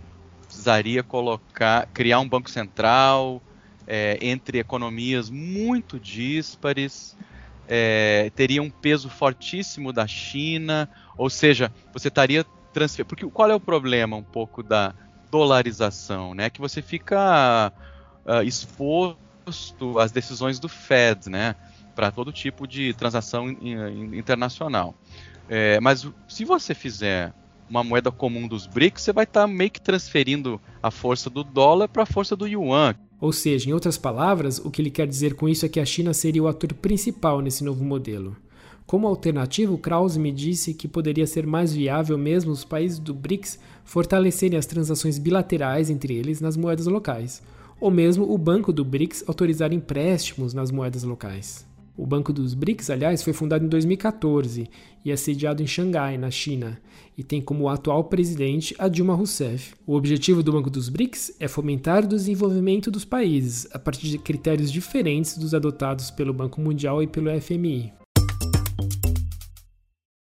precisaria 0.53 1.03
colocar, 1.03 1.87
criar 1.95 2.21
um 2.21 2.29
banco 2.29 2.51
central 2.51 3.43
é, 3.87 4.19
entre 4.21 4.59
economias 4.59 5.31
muito 5.31 5.99
díspares, 5.99 7.17
é, 7.67 8.31
teria 8.37 8.63
um 8.63 8.69
peso 8.69 9.09
fortíssimo 9.09 9.93
da 9.95 10.07
China, 10.07 10.89
ou 11.17 11.31
seja, 11.31 11.73
você 11.93 12.09
estaria 12.09 12.45
transferindo. 12.73 13.09
Porque 13.09 13.27
qual 13.27 13.51
é 13.51 13.55
o 13.55 13.61
problema 13.61 14.15
um 14.15 14.23
pouco 14.23 14.63
da 14.63 14.95
dolarização, 15.31 16.35
né? 16.35 16.51
Que 16.51 16.61
você 16.61 16.83
fica 16.83 17.73
uh, 18.27 18.43
exposto 18.43 19.99
às 19.99 20.13
decisões 20.13 20.59
do 20.59 20.69
Fed, 20.69 21.31
né? 21.31 21.57
Para 21.95 22.11
todo 22.11 22.31
tipo 22.31 22.67
de 22.67 22.93
transação 22.93 23.49
internacional. 23.51 24.95
É, 25.49 25.81
mas 25.81 26.07
se 26.29 26.45
você 26.45 26.75
fizer 26.75 27.33
uma 27.73 27.83
moeda 27.83 28.11
comum 28.13 28.47
dos 28.47 28.67
BRICS, 28.67 29.01
você 29.03 29.13
vai 29.15 29.25
estar 29.25 29.41
tá 29.41 29.47
meio 29.47 29.71
que 29.71 29.81
transferindo 29.81 30.61
a 30.83 30.91
força 30.91 31.31
do 31.31 31.43
dólar 31.43 31.89
para 31.89 32.03
a 32.03 32.07
força 32.07 32.37
do 32.37 32.47
yuan. 32.47 32.95
Ou 33.19 33.33
seja, 33.33 33.71
em 33.71 33.73
outras 33.73 33.97
palavras, 33.97 34.59
o 34.59 34.71
que 34.71 34.83
ele 34.83 34.91
quer 34.91 35.07
dizer 35.07 35.35
com 35.35 35.49
isso 35.49 35.65
é 35.65 35.71
que 35.71 35.81
a 35.81 35.85
China 35.87 36.13
seria 36.13 36.43
o 36.43 36.49
ator 36.49 36.75
principal 36.75 37.41
nesse 37.41 37.65
novo 37.65 37.83
modelo. 37.83 38.37
Como 38.87 39.07
alternativa, 39.07 39.73
o 39.73 39.79
Krause 39.79 40.21
me 40.21 40.31
disse 40.31 40.75
que 40.75 40.87
poderia 40.87 41.27
ser 41.27 41.47
mais 41.47 41.73
viável 41.73 42.19
mesmo 42.19 42.53
os 42.53 42.63
países 42.63 42.99
do 42.99 43.15
BRICS 43.15 43.59
fortalecerem 43.85 44.59
as 44.59 44.67
transações 44.67 45.17
bilaterais 45.17 45.89
entre 45.89 46.15
eles 46.15 46.43
nas 46.43 46.59
moedas 46.59 46.87
locais, 46.87 47.43
ou 47.81 47.91
mesmo 47.91 48.31
o 48.31 48.37
banco 48.37 48.71
do 48.71 48.85
BRICS 48.85 49.25
autorizar 49.27 49.73
empréstimos 49.73 50.53
nas 50.53 50.71
moedas 50.71 51.05
locais. 51.05 51.65
O 51.95 52.07
Banco 52.07 52.33
dos 52.33 52.55
BRICS, 52.55 52.89
aliás, 52.89 53.23
foi 53.23 53.35
fundado 53.35 53.67
em 53.67 53.69
2014 53.69 54.69
e 55.05 55.11
é 55.11 55.17
sediado 55.17 55.63
em 55.63 55.67
Xangai, 55.67 56.17
na 56.17 56.31
China, 56.31 56.81
e 57.17 57.23
tem 57.23 57.41
como 57.41 57.69
atual 57.69 58.05
presidente 58.05 58.75
a 58.79 58.89
Dilma 58.89 59.15
Rousseff. 59.15 59.75
O 59.87 59.95
objetivo 59.95 60.43
do 60.43 60.53
Banco 60.53 60.71
dos 60.71 60.89
BRICS 60.89 61.37
é 61.39 61.49
fomentar 61.49 62.05
o 62.05 62.09
desenvolvimento 62.09 62.91
dos 62.91 63.05
países 63.05 63.69
a 63.73 63.79
partir 63.79 64.09
de 64.09 64.19
critérios 64.19 64.71
diferentes 64.71 65.37
dos 65.37 65.55
adotados 65.55 66.11
pelo 66.11 66.33
Banco 66.33 66.61
Mundial 66.61 67.03
e 67.03 67.07
pelo 67.07 67.29
FMI. 67.41 68.02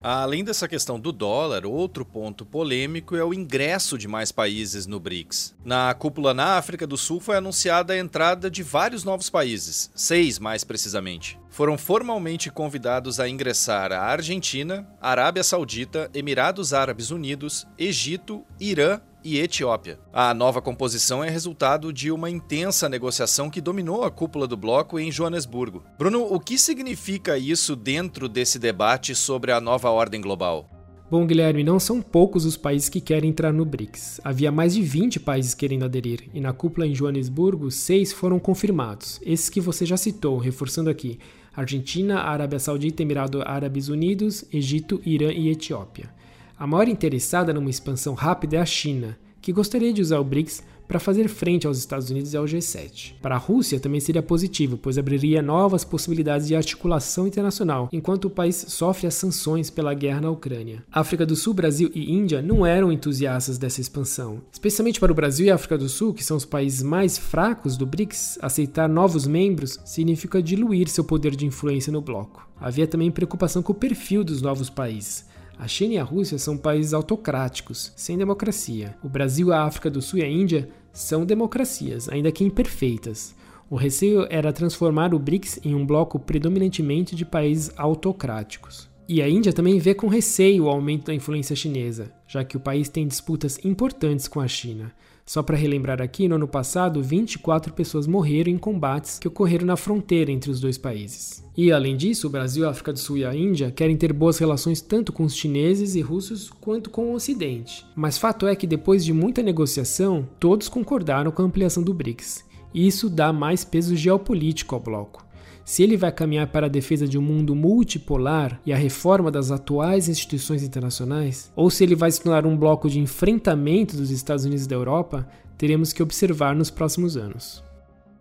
Além 0.06 0.44
dessa 0.44 0.68
questão 0.68 1.00
do 1.00 1.10
dólar, 1.10 1.64
outro 1.64 2.04
ponto 2.04 2.44
polêmico 2.44 3.16
é 3.16 3.24
o 3.24 3.32
ingresso 3.32 3.96
de 3.96 4.06
mais 4.06 4.30
países 4.30 4.86
no 4.86 5.00
BRICS. 5.00 5.54
Na 5.64 5.94
cúpula 5.94 6.34
na 6.34 6.58
África 6.58 6.86
do 6.86 6.98
Sul 6.98 7.20
foi 7.20 7.38
anunciada 7.38 7.94
a 7.94 7.98
entrada 7.98 8.50
de 8.50 8.62
vários 8.62 9.02
novos 9.02 9.30
países, 9.30 9.90
seis 9.94 10.38
mais 10.38 10.62
precisamente. 10.62 11.40
Foram 11.48 11.78
formalmente 11.78 12.50
convidados 12.50 13.18
a 13.18 13.26
ingressar 13.26 13.92
a 13.92 14.02
Argentina, 14.02 14.86
Arábia 15.00 15.42
Saudita, 15.42 16.10
Emirados 16.12 16.74
Árabes 16.74 17.10
Unidos, 17.10 17.66
Egito, 17.78 18.44
Irã 18.60 19.00
e 19.24 19.38
Etiópia. 19.38 19.98
A 20.12 20.34
nova 20.34 20.60
composição 20.60 21.24
é 21.24 21.30
resultado 21.30 21.92
de 21.92 22.12
uma 22.12 22.28
intensa 22.28 22.88
negociação 22.88 23.48
que 23.48 23.60
dominou 23.60 24.04
a 24.04 24.10
cúpula 24.10 24.46
do 24.46 24.56
bloco 24.56 24.98
em 24.98 25.10
Joanesburgo. 25.10 25.82
Bruno, 25.98 26.22
o 26.22 26.38
que 26.38 26.58
significa 26.58 27.38
isso 27.38 27.74
dentro 27.74 28.28
desse 28.28 28.58
debate 28.58 29.14
sobre 29.14 29.50
a 29.50 29.60
nova 29.60 29.90
ordem 29.90 30.20
global? 30.20 30.68
Bom, 31.10 31.26
Guilherme, 31.26 31.62
não 31.62 31.78
são 31.78 32.02
poucos 32.02 32.44
os 32.44 32.56
países 32.56 32.88
que 32.88 33.00
querem 33.00 33.30
entrar 33.30 33.52
no 33.52 33.64
BRICS. 33.64 34.20
Havia 34.24 34.50
mais 34.50 34.74
de 34.74 34.82
20 34.82 35.20
países 35.20 35.54
querendo 35.54 35.84
aderir, 35.84 36.28
e 36.34 36.40
na 36.40 36.52
cúpula 36.52 36.86
em 36.86 36.94
Joanesburgo, 36.94 37.70
seis 37.70 38.12
foram 38.12 38.38
confirmados. 38.38 39.20
Esses 39.22 39.48
que 39.48 39.60
você 39.60 39.86
já 39.86 39.96
citou, 39.96 40.38
reforçando 40.38 40.90
aqui: 40.90 41.18
Argentina, 41.54 42.20
Arábia 42.20 42.58
Saudita, 42.58 43.02
Emirados 43.02 43.42
Árabes 43.44 43.88
Unidos, 43.88 44.44
Egito, 44.52 45.00
Irã 45.04 45.30
e 45.30 45.50
Etiópia. 45.50 46.10
A 46.56 46.66
maior 46.66 46.86
interessada 46.86 47.52
numa 47.52 47.70
expansão 47.70 48.14
rápida 48.14 48.56
é 48.56 48.60
a 48.60 48.66
China, 48.66 49.18
que 49.42 49.52
gostaria 49.52 49.92
de 49.92 50.00
usar 50.00 50.20
o 50.20 50.24
BRICS 50.24 50.62
para 50.86 51.00
fazer 51.00 51.28
frente 51.28 51.66
aos 51.66 51.78
Estados 51.78 52.10
Unidos 52.10 52.32
e 52.32 52.36
ao 52.36 52.44
G7. 52.44 53.14
Para 53.20 53.34
a 53.34 53.38
Rússia 53.38 53.80
também 53.80 54.00
seria 54.00 54.22
positivo, 54.22 54.76
pois 54.76 54.96
abriria 54.96 55.42
novas 55.42 55.84
possibilidades 55.84 56.46
de 56.46 56.54
articulação 56.54 57.26
internacional, 57.26 57.88
enquanto 57.92 58.26
o 58.26 58.30
país 58.30 58.66
sofre 58.68 59.06
as 59.06 59.14
sanções 59.14 59.70
pela 59.70 59.94
guerra 59.94 60.20
na 60.20 60.30
Ucrânia. 60.30 60.84
África 60.92 61.26
do 61.26 61.34
Sul, 61.34 61.54
Brasil 61.54 61.90
e 61.94 62.12
Índia 62.12 62.40
não 62.40 62.64
eram 62.64 62.92
entusiastas 62.92 63.58
dessa 63.58 63.80
expansão. 63.80 64.40
Especialmente 64.52 65.00
para 65.00 65.12
o 65.12 65.14
Brasil 65.14 65.46
e 65.46 65.50
a 65.50 65.56
África 65.56 65.76
do 65.76 65.88
Sul, 65.88 66.14
que 66.14 66.24
são 66.24 66.36
os 66.36 66.44
países 66.44 66.82
mais 66.82 67.18
fracos 67.18 67.76
do 67.76 67.86
BRICS, 67.86 68.38
aceitar 68.40 68.88
novos 68.88 69.26
membros 69.26 69.80
significa 69.84 70.42
diluir 70.42 70.88
seu 70.88 71.02
poder 71.02 71.34
de 71.34 71.46
influência 71.46 71.92
no 71.92 72.00
bloco. 72.00 72.46
Havia 72.60 72.86
também 72.86 73.10
preocupação 73.10 73.62
com 73.62 73.72
o 73.72 73.76
perfil 73.76 74.22
dos 74.22 74.40
novos 74.40 74.70
países. 74.70 75.33
A 75.58 75.68
China 75.68 75.94
e 75.94 75.98
a 75.98 76.04
Rússia 76.04 76.38
são 76.38 76.56
países 76.56 76.92
autocráticos, 76.92 77.92
sem 77.96 78.18
democracia. 78.18 78.96
O 79.02 79.08
Brasil, 79.08 79.52
a 79.52 79.62
África 79.62 79.88
do 79.88 80.02
Sul 80.02 80.18
e 80.18 80.22
a 80.22 80.28
Índia 80.28 80.68
são 80.92 81.24
democracias, 81.24 82.08
ainda 82.08 82.32
que 82.32 82.44
imperfeitas. 82.44 83.34
O 83.70 83.76
receio 83.76 84.26
era 84.28 84.52
transformar 84.52 85.14
o 85.14 85.18
BRICS 85.18 85.60
em 85.64 85.74
um 85.74 85.86
bloco 85.86 86.18
predominantemente 86.18 87.16
de 87.16 87.24
países 87.24 87.72
autocráticos. 87.76 88.88
E 89.08 89.20
a 89.22 89.28
Índia 89.28 89.52
também 89.52 89.78
vê 89.78 89.94
com 89.94 90.08
receio 90.08 90.64
o 90.64 90.68
aumento 90.68 91.06
da 91.06 91.14
influência 91.14 91.54
chinesa, 91.54 92.12
já 92.26 92.42
que 92.42 92.56
o 92.56 92.60
país 92.60 92.88
tem 92.88 93.06
disputas 93.06 93.62
importantes 93.64 94.26
com 94.26 94.40
a 94.40 94.48
China. 94.48 94.92
Só 95.26 95.42
para 95.42 95.56
relembrar 95.56 96.02
aqui, 96.02 96.28
no 96.28 96.34
ano 96.34 96.46
passado, 96.46 97.02
24 97.02 97.72
pessoas 97.72 98.06
morreram 98.06 98.50
em 98.50 98.58
combates 98.58 99.18
que 99.18 99.26
ocorreram 99.26 99.66
na 99.66 99.76
fronteira 99.76 100.30
entre 100.30 100.50
os 100.50 100.60
dois 100.60 100.76
países. 100.76 101.42
E 101.56 101.72
além 101.72 101.96
disso, 101.96 102.26
o 102.26 102.30
Brasil, 102.30 102.66
a 102.66 102.70
África 102.70 102.92
do 102.92 102.98
Sul 102.98 103.16
e 103.16 103.24
a 103.24 103.34
Índia 103.34 103.70
querem 103.70 103.96
ter 103.96 104.12
boas 104.12 104.36
relações 104.36 104.82
tanto 104.82 105.12
com 105.12 105.24
os 105.24 105.34
chineses 105.34 105.94
e 105.94 106.02
russos 106.02 106.50
quanto 106.60 106.90
com 106.90 107.10
o 107.10 107.14
Ocidente. 107.14 107.86
Mas 107.96 108.18
fato 108.18 108.46
é 108.46 108.54
que 108.54 108.66
depois 108.66 109.02
de 109.02 109.14
muita 109.14 109.42
negociação, 109.42 110.28
todos 110.38 110.68
concordaram 110.68 111.30
com 111.30 111.40
a 111.40 111.46
ampliação 111.46 111.82
do 111.82 111.94
BRICS. 111.94 112.44
E 112.74 112.86
isso 112.86 113.08
dá 113.08 113.32
mais 113.32 113.64
peso 113.64 113.96
geopolítico 113.96 114.74
ao 114.74 114.80
bloco 114.80 115.23
se 115.64 115.82
ele 115.82 115.96
vai 115.96 116.12
caminhar 116.12 116.46
para 116.48 116.66
a 116.66 116.68
defesa 116.68 117.08
de 117.08 117.18
um 117.18 117.22
mundo 117.22 117.54
multipolar 117.54 118.60
e 118.66 118.72
a 118.72 118.76
reforma 118.76 119.30
das 119.30 119.50
atuais 119.50 120.08
instituições 120.08 120.62
internacionais, 120.62 121.50
ou 121.56 121.70
se 121.70 121.82
ele 121.82 121.94
vai 121.94 122.10
se 122.10 122.20
tornar 122.20 122.46
um 122.46 122.56
bloco 122.56 122.88
de 122.88 123.00
enfrentamento 123.00 123.96
dos 123.96 124.10
Estados 124.10 124.44
Unidos 124.44 124.66
e 124.66 124.68
da 124.68 124.76
Europa, 124.76 125.26
teremos 125.56 125.92
que 125.92 126.02
observar 126.02 126.54
nos 126.54 126.70
próximos 126.70 127.16
anos. 127.16 127.64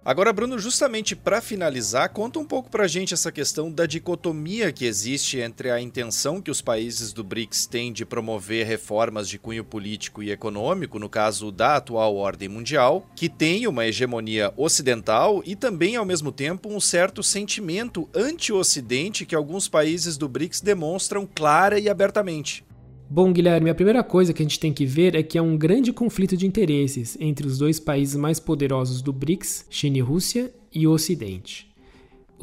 Agora, 0.05 0.33
Bruno, 0.33 0.59
justamente 0.59 1.15
para 1.15 1.39
finalizar, 1.39 2.09
conta 2.09 2.37
um 2.37 2.43
pouco 2.43 2.69
para 2.69 2.83
a 2.83 2.87
gente 2.87 3.13
essa 3.13 3.31
questão 3.31 3.71
da 3.71 3.85
dicotomia 3.85 4.69
que 4.69 4.83
existe 4.83 5.39
entre 5.39 5.71
a 5.71 5.79
intenção 5.79 6.41
que 6.41 6.51
os 6.51 6.61
países 6.61 7.13
do 7.13 7.23
BRICS 7.23 7.65
têm 7.67 7.93
de 7.93 8.05
promover 8.05 8.67
reformas 8.67 9.29
de 9.29 9.39
cunho 9.39 9.63
político 9.63 10.21
e 10.21 10.29
econômico, 10.29 10.99
no 10.99 11.07
caso 11.07 11.53
da 11.53 11.77
atual 11.77 12.17
ordem 12.17 12.49
mundial, 12.49 13.07
que 13.15 13.29
tem 13.29 13.65
uma 13.65 13.85
hegemonia 13.85 14.53
ocidental 14.57 15.41
e 15.45 15.55
também, 15.55 15.95
ao 15.95 16.03
mesmo 16.03 16.33
tempo, 16.33 16.67
um 16.67 16.81
certo 16.81 17.23
sentimento 17.23 18.09
anti-ocidente 18.13 19.25
que 19.25 19.33
alguns 19.33 19.69
países 19.69 20.17
do 20.17 20.27
BRICS 20.27 20.59
demonstram 20.59 21.25
clara 21.25 21.79
e 21.79 21.87
abertamente. 21.87 22.65
Bom, 23.09 23.31
Guilherme, 23.31 23.69
a 23.69 23.75
primeira 23.75 24.03
coisa 24.03 24.33
que 24.33 24.41
a 24.41 24.45
gente 24.45 24.59
tem 24.59 24.73
que 24.73 24.85
ver 24.85 25.15
é 25.15 25.21
que 25.21 25.37
há 25.37 25.43
um 25.43 25.57
grande 25.57 25.93
conflito 25.93 26.35
de 26.35 26.47
interesses 26.47 27.17
entre 27.19 27.45
os 27.45 27.57
dois 27.57 27.79
países 27.79 28.15
mais 28.15 28.39
poderosos 28.39 29.01
do 29.01 29.13
BRICS, 29.13 29.65
China 29.69 29.97
e 29.97 30.01
Rússia, 30.01 30.53
e 30.73 30.87
o 30.87 30.91
Ocidente. 30.91 31.72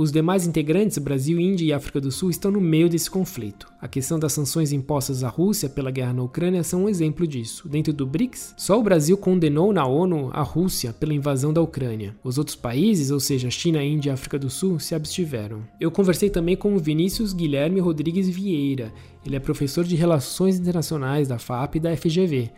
Os 0.01 0.11
demais 0.11 0.47
integrantes, 0.47 0.97
Brasil, 0.97 1.39
Índia 1.39 1.67
e 1.67 1.73
África 1.75 2.01
do 2.01 2.11
Sul, 2.11 2.31
estão 2.31 2.51
no 2.51 2.59
meio 2.59 2.89
desse 2.89 3.11
conflito. 3.11 3.71
A 3.79 3.87
questão 3.87 4.19
das 4.19 4.33
sanções 4.33 4.73
impostas 4.73 5.23
à 5.23 5.29
Rússia 5.29 5.69
pela 5.69 5.91
guerra 5.91 6.15
na 6.15 6.23
Ucrânia 6.23 6.63
são 6.63 6.85
um 6.85 6.89
exemplo 6.89 7.27
disso. 7.27 7.69
Dentro 7.69 7.93
do 7.93 8.07
BRICS, 8.07 8.55
só 8.57 8.81
o 8.81 8.83
Brasil 8.83 9.19
condenou 9.19 9.75
na 9.75 9.87
ONU 9.87 10.31
a 10.33 10.41
Rússia 10.41 10.95
pela 10.95 11.13
invasão 11.13 11.53
da 11.53 11.61
Ucrânia. 11.61 12.17
Os 12.25 12.39
outros 12.39 12.57
países, 12.57 13.11
ou 13.11 13.21
seja, 13.21 13.51
China, 13.51 13.85
Índia 13.85 14.09
e 14.09 14.13
África 14.15 14.39
do 14.39 14.49
Sul, 14.49 14.81
se 14.81 14.95
abstiveram. 14.95 15.61
Eu 15.79 15.91
conversei 15.91 16.31
também 16.31 16.57
com 16.57 16.75
o 16.75 16.79
Vinícius 16.79 17.35
Guilherme 17.35 17.79
Rodrigues 17.79 18.27
Vieira. 18.27 18.91
Ele 19.27 19.37
é 19.37 19.39
professor 19.39 19.85
de 19.85 19.97
Relações 19.97 20.59
Internacionais 20.59 21.29
da 21.29 21.39
FAP 21.39 21.75
e 21.75 21.81
da 21.81 21.95
FGV. 21.95 22.51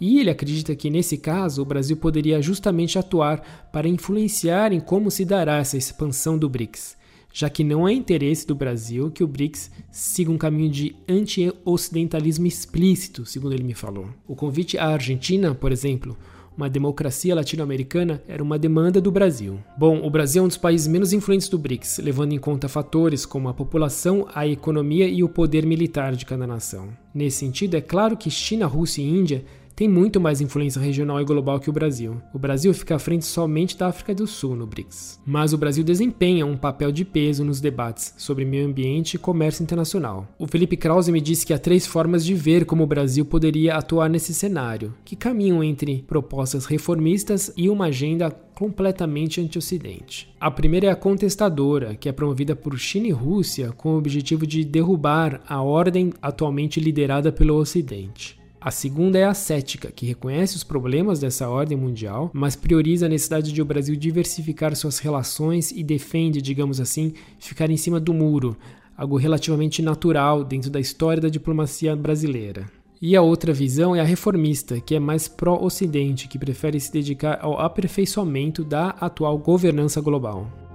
E 0.00 0.20
ele 0.20 0.30
acredita 0.30 0.74
que, 0.74 0.90
nesse 0.90 1.16
caso, 1.16 1.62
o 1.62 1.64
Brasil 1.64 1.96
poderia 1.96 2.42
justamente 2.42 2.98
atuar 2.98 3.68
para 3.72 3.88
influenciar 3.88 4.72
em 4.72 4.80
como 4.80 5.10
se 5.10 5.24
dará 5.24 5.56
essa 5.58 5.76
expansão 5.76 6.36
do 6.36 6.48
BRICS, 6.48 6.96
já 7.32 7.50
que 7.50 7.64
não 7.64 7.86
é 7.86 7.92
interesse 7.92 8.46
do 8.46 8.54
Brasil 8.54 9.10
que 9.10 9.24
o 9.24 9.26
BRICS 9.26 9.70
siga 9.90 10.30
um 10.30 10.38
caminho 10.38 10.70
de 10.70 10.96
anti-ocidentalismo 11.08 12.46
explícito, 12.46 13.24
segundo 13.24 13.54
ele 13.54 13.64
me 13.64 13.74
falou. 13.74 14.08
O 14.26 14.34
convite 14.34 14.78
à 14.78 14.86
Argentina, 14.86 15.54
por 15.54 15.72
exemplo, 15.72 16.16
uma 16.56 16.70
democracia 16.70 17.34
latino-americana 17.34 18.22
era 18.26 18.42
uma 18.42 18.58
demanda 18.58 18.98
do 18.98 19.12
Brasil. 19.12 19.58
Bom, 19.78 20.00
o 20.02 20.08
Brasil 20.08 20.40
é 20.40 20.44
um 20.46 20.48
dos 20.48 20.56
países 20.56 20.86
menos 20.86 21.12
influentes 21.12 21.50
do 21.50 21.58
BRICS, 21.58 21.98
levando 21.98 22.32
em 22.32 22.38
conta 22.38 22.66
fatores 22.66 23.26
como 23.26 23.50
a 23.50 23.54
população, 23.54 24.26
a 24.34 24.46
economia 24.46 25.06
e 25.06 25.22
o 25.22 25.28
poder 25.28 25.66
militar 25.66 26.16
de 26.16 26.24
cada 26.24 26.46
nação. 26.46 26.88
Nesse 27.14 27.40
sentido, 27.40 27.74
é 27.76 27.82
claro 27.82 28.16
que 28.16 28.30
China, 28.30 28.64
Rússia 28.64 29.02
e 29.02 29.08
Índia 29.08 29.44
tem 29.76 29.86
muito 29.86 30.18
mais 30.18 30.40
influência 30.40 30.80
regional 30.80 31.20
e 31.20 31.24
global 31.24 31.60
que 31.60 31.68
o 31.68 31.72
Brasil. 31.72 32.16
O 32.32 32.38
Brasil 32.38 32.72
fica 32.72 32.96
à 32.96 32.98
frente 32.98 33.26
somente 33.26 33.76
da 33.76 33.88
África 33.88 34.14
do 34.14 34.26
Sul 34.26 34.56
no 34.56 34.66
BRICS. 34.66 35.20
Mas 35.26 35.52
o 35.52 35.58
Brasil 35.58 35.84
desempenha 35.84 36.46
um 36.46 36.56
papel 36.56 36.90
de 36.90 37.04
peso 37.04 37.44
nos 37.44 37.60
debates 37.60 38.14
sobre 38.16 38.46
meio 38.46 38.66
ambiente 38.66 39.14
e 39.14 39.18
comércio 39.18 39.62
internacional. 39.62 40.26
O 40.38 40.46
Felipe 40.46 40.78
Krause 40.78 41.12
me 41.12 41.20
disse 41.20 41.44
que 41.44 41.52
há 41.52 41.58
três 41.58 41.86
formas 41.86 42.24
de 42.24 42.32
ver 42.32 42.64
como 42.64 42.84
o 42.84 42.86
Brasil 42.86 43.26
poderia 43.26 43.74
atuar 43.74 44.08
nesse 44.08 44.32
cenário, 44.32 44.94
que 45.04 45.14
caminham 45.14 45.62
entre 45.62 46.02
propostas 46.08 46.64
reformistas 46.64 47.52
e 47.54 47.68
uma 47.68 47.86
agenda 47.86 48.30
completamente 48.30 49.42
anti-Ocidente. 49.42 50.34
A 50.40 50.50
primeira 50.50 50.86
é 50.86 50.90
a 50.90 50.96
contestadora, 50.96 51.94
que 51.94 52.08
é 52.08 52.12
promovida 52.12 52.56
por 52.56 52.78
China 52.78 53.08
e 53.08 53.12
Rússia 53.12 53.72
com 53.72 53.90
o 53.90 53.98
objetivo 53.98 54.46
de 54.46 54.64
derrubar 54.64 55.42
a 55.46 55.60
ordem 55.60 56.14
atualmente 56.22 56.80
liderada 56.80 57.30
pelo 57.30 57.56
Ocidente. 57.56 58.45
A 58.60 58.70
segunda 58.70 59.18
é 59.18 59.24
a 59.24 59.34
cética, 59.34 59.92
que 59.94 60.06
reconhece 60.06 60.56
os 60.56 60.64
problemas 60.64 61.20
dessa 61.20 61.48
ordem 61.48 61.76
mundial, 61.76 62.30
mas 62.32 62.56
prioriza 62.56 63.06
a 63.06 63.08
necessidade 63.08 63.52
de 63.52 63.62
o 63.62 63.64
Brasil 63.64 63.94
diversificar 63.94 64.74
suas 64.74 64.98
relações 64.98 65.70
e 65.70 65.82
defende, 65.82 66.40
digamos 66.40 66.80
assim, 66.80 67.12
ficar 67.38 67.70
em 67.70 67.76
cima 67.76 68.00
do 68.00 68.14
muro, 68.14 68.56
algo 68.96 69.16
relativamente 69.16 69.82
natural 69.82 70.42
dentro 70.42 70.70
da 70.70 70.80
história 70.80 71.20
da 71.20 71.28
diplomacia 71.28 71.94
brasileira. 71.94 72.66
E 73.00 73.14
a 73.14 73.20
outra 73.20 73.52
visão 73.52 73.94
é 73.94 74.00
a 74.00 74.04
reformista, 74.04 74.80
que 74.80 74.94
é 74.94 74.98
mais 74.98 75.28
pró-Ocidente, 75.28 76.28
que 76.28 76.38
prefere 76.38 76.80
se 76.80 76.90
dedicar 76.90 77.38
ao 77.42 77.60
aperfeiçoamento 77.60 78.64
da 78.64 78.88
atual 78.88 79.36
governança 79.36 80.00
global. 80.00 80.65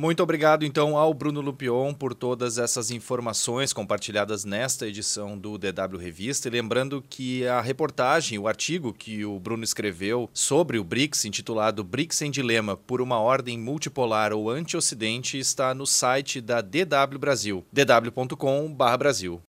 Muito 0.00 0.22
obrigado 0.22 0.64
então 0.64 0.96
ao 0.96 1.12
Bruno 1.12 1.40
Lupion 1.40 1.92
por 1.92 2.14
todas 2.14 2.56
essas 2.56 2.92
informações 2.92 3.72
compartilhadas 3.72 4.44
nesta 4.44 4.86
edição 4.86 5.36
do 5.36 5.58
DW 5.58 5.98
Revista. 5.98 6.46
E 6.46 6.52
lembrando 6.52 7.02
que 7.10 7.44
a 7.48 7.60
reportagem, 7.60 8.38
o 8.38 8.46
artigo 8.46 8.92
que 8.92 9.24
o 9.24 9.40
Bruno 9.40 9.64
escreveu 9.64 10.30
sobre 10.32 10.78
o 10.78 10.84
BRICS, 10.84 11.24
intitulado 11.24 11.82
BRICS 11.82 12.22
em 12.22 12.30
Dilema 12.30 12.76
por 12.76 13.00
uma 13.00 13.18
ordem 13.18 13.58
multipolar 13.58 14.32
ou 14.32 14.48
anti-ocidente, 14.48 15.36
está 15.36 15.74
no 15.74 15.84
site 15.84 16.40
da 16.40 16.60
DW 16.60 17.18
Brasil, 17.18 17.66
dw.com/brasil. 17.72 19.42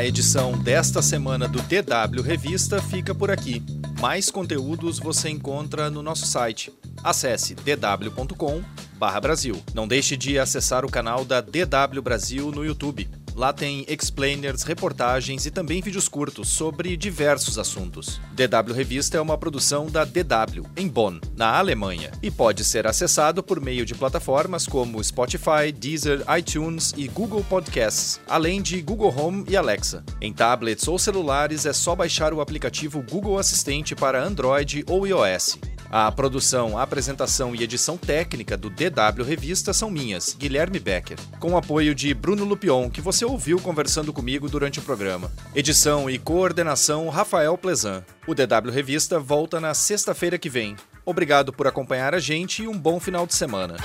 A 0.00 0.06
edição 0.06 0.52
desta 0.52 1.02
semana 1.02 1.46
do 1.46 1.60
DW 1.60 2.22
Revista 2.22 2.80
fica 2.80 3.14
por 3.14 3.30
aqui. 3.30 3.62
Mais 4.00 4.30
conteúdos 4.30 4.98
você 4.98 5.28
encontra 5.28 5.90
no 5.90 6.02
nosso 6.02 6.26
site. 6.26 6.72
Acesse 7.04 7.54
dw.com/brasil. 7.54 9.62
Não 9.74 9.86
deixe 9.86 10.16
de 10.16 10.38
acessar 10.38 10.86
o 10.86 10.90
canal 10.90 11.22
da 11.22 11.42
DW 11.42 12.00
Brasil 12.02 12.50
no 12.50 12.64
YouTube. 12.64 13.10
Lá 13.40 13.54
tem 13.54 13.86
explainers, 13.88 14.64
reportagens 14.64 15.46
e 15.46 15.50
também 15.50 15.80
vídeos 15.80 16.06
curtos 16.10 16.50
sobre 16.50 16.94
diversos 16.94 17.58
assuntos. 17.58 18.20
DW 18.34 18.74
Revista 18.74 19.16
é 19.16 19.20
uma 19.20 19.38
produção 19.38 19.86
da 19.86 20.04
DW, 20.04 20.66
em 20.76 20.86
Bonn, 20.86 21.18
na 21.34 21.56
Alemanha, 21.56 22.10
e 22.22 22.30
pode 22.30 22.62
ser 22.66 22.86
acessado 22.86 23.42
por 23.42 23.58
meio 23.58 23.86
de 23.86 23.94
plataformas 23.94 24.66
como 24.66 25.02
Spotify, 25.02 25.72
Deezer, 25.74 26.22
iTunes 26.38 26.92
e 26.98 27.08
Google 27.08 27.42
Podcasts, 27.42 28.20
além 28.28 28.60
de 28.60 28.82
Google 28.82 29.14
Home 29.16 29.46
e 29.48 29.56
Alexa. 29.56 30.04
Em 30.20 30.34
tablets 30.34 30.86
ou 30.86 30.98
celulares 30.98 31.64
é 31.64 31.72
só 31.72 31.96
baixar 31.96 32.34
o 32.34 32.42
aplicativo 32.42 33.02
Google 33.10 33.38
Assistente 33.38 33.96
para 33.96 34.22
Android 34.22 34.84
ou 34.86 35.06
iOS. 35.06 35.56
A 35.92 36.12
produção, 36.12 36.78
a 36.78 36.82
apresentação 36.82 37.52
e 37.52 37.64
edição 37.64 37.96
técnica 37.96 38.56
do 38.56 38.70
DW 38.70 39.24
Revista 39.26 39.72
são 39.72 39.90
minhas, 39.90 40.36
Guilherme 40.38 40.78
Becker, 40.78 41.18
com 41.40 41.54
o 41.54 41.56
apoio 41.56 41.96
de 41.96 42.14
Bruno 42.14 42.44
Lupion, 42.44 42.88
que 42.88 43.00
você 43.00 43.24
ouviu 43.24 43.58
conversando 43.58 44.12
comigo 44.12 44.48
durante 44.48 44.78
o 44.78 44.82
programa. 44.82 45.32
Edição 45.52 46.08
e 46.08 46.16
coordenação 46.16 47.08
Rafael 47.08 47.58
Plezan. 47.58 48.04
O 48.24 48.36
DW 48.36 48.70
Revista 48.70 49.18
volta 49.18 49.58
na 49.58 49.74
sexta-feira 49.74 50.38
que 50.38 50.48
vem. 50.48 50.76
Obrigado 51.04 51.52
por 51.52 51.66
acompanhar 51.66 52.14
a 52.14 52.20
gente 52.20 52.62
e 52.62 52.68
um 52.68 52.78
bom 52.78 53.00
final 53.00 53.26
de 53.26 53.34
semana. 53.34 53.76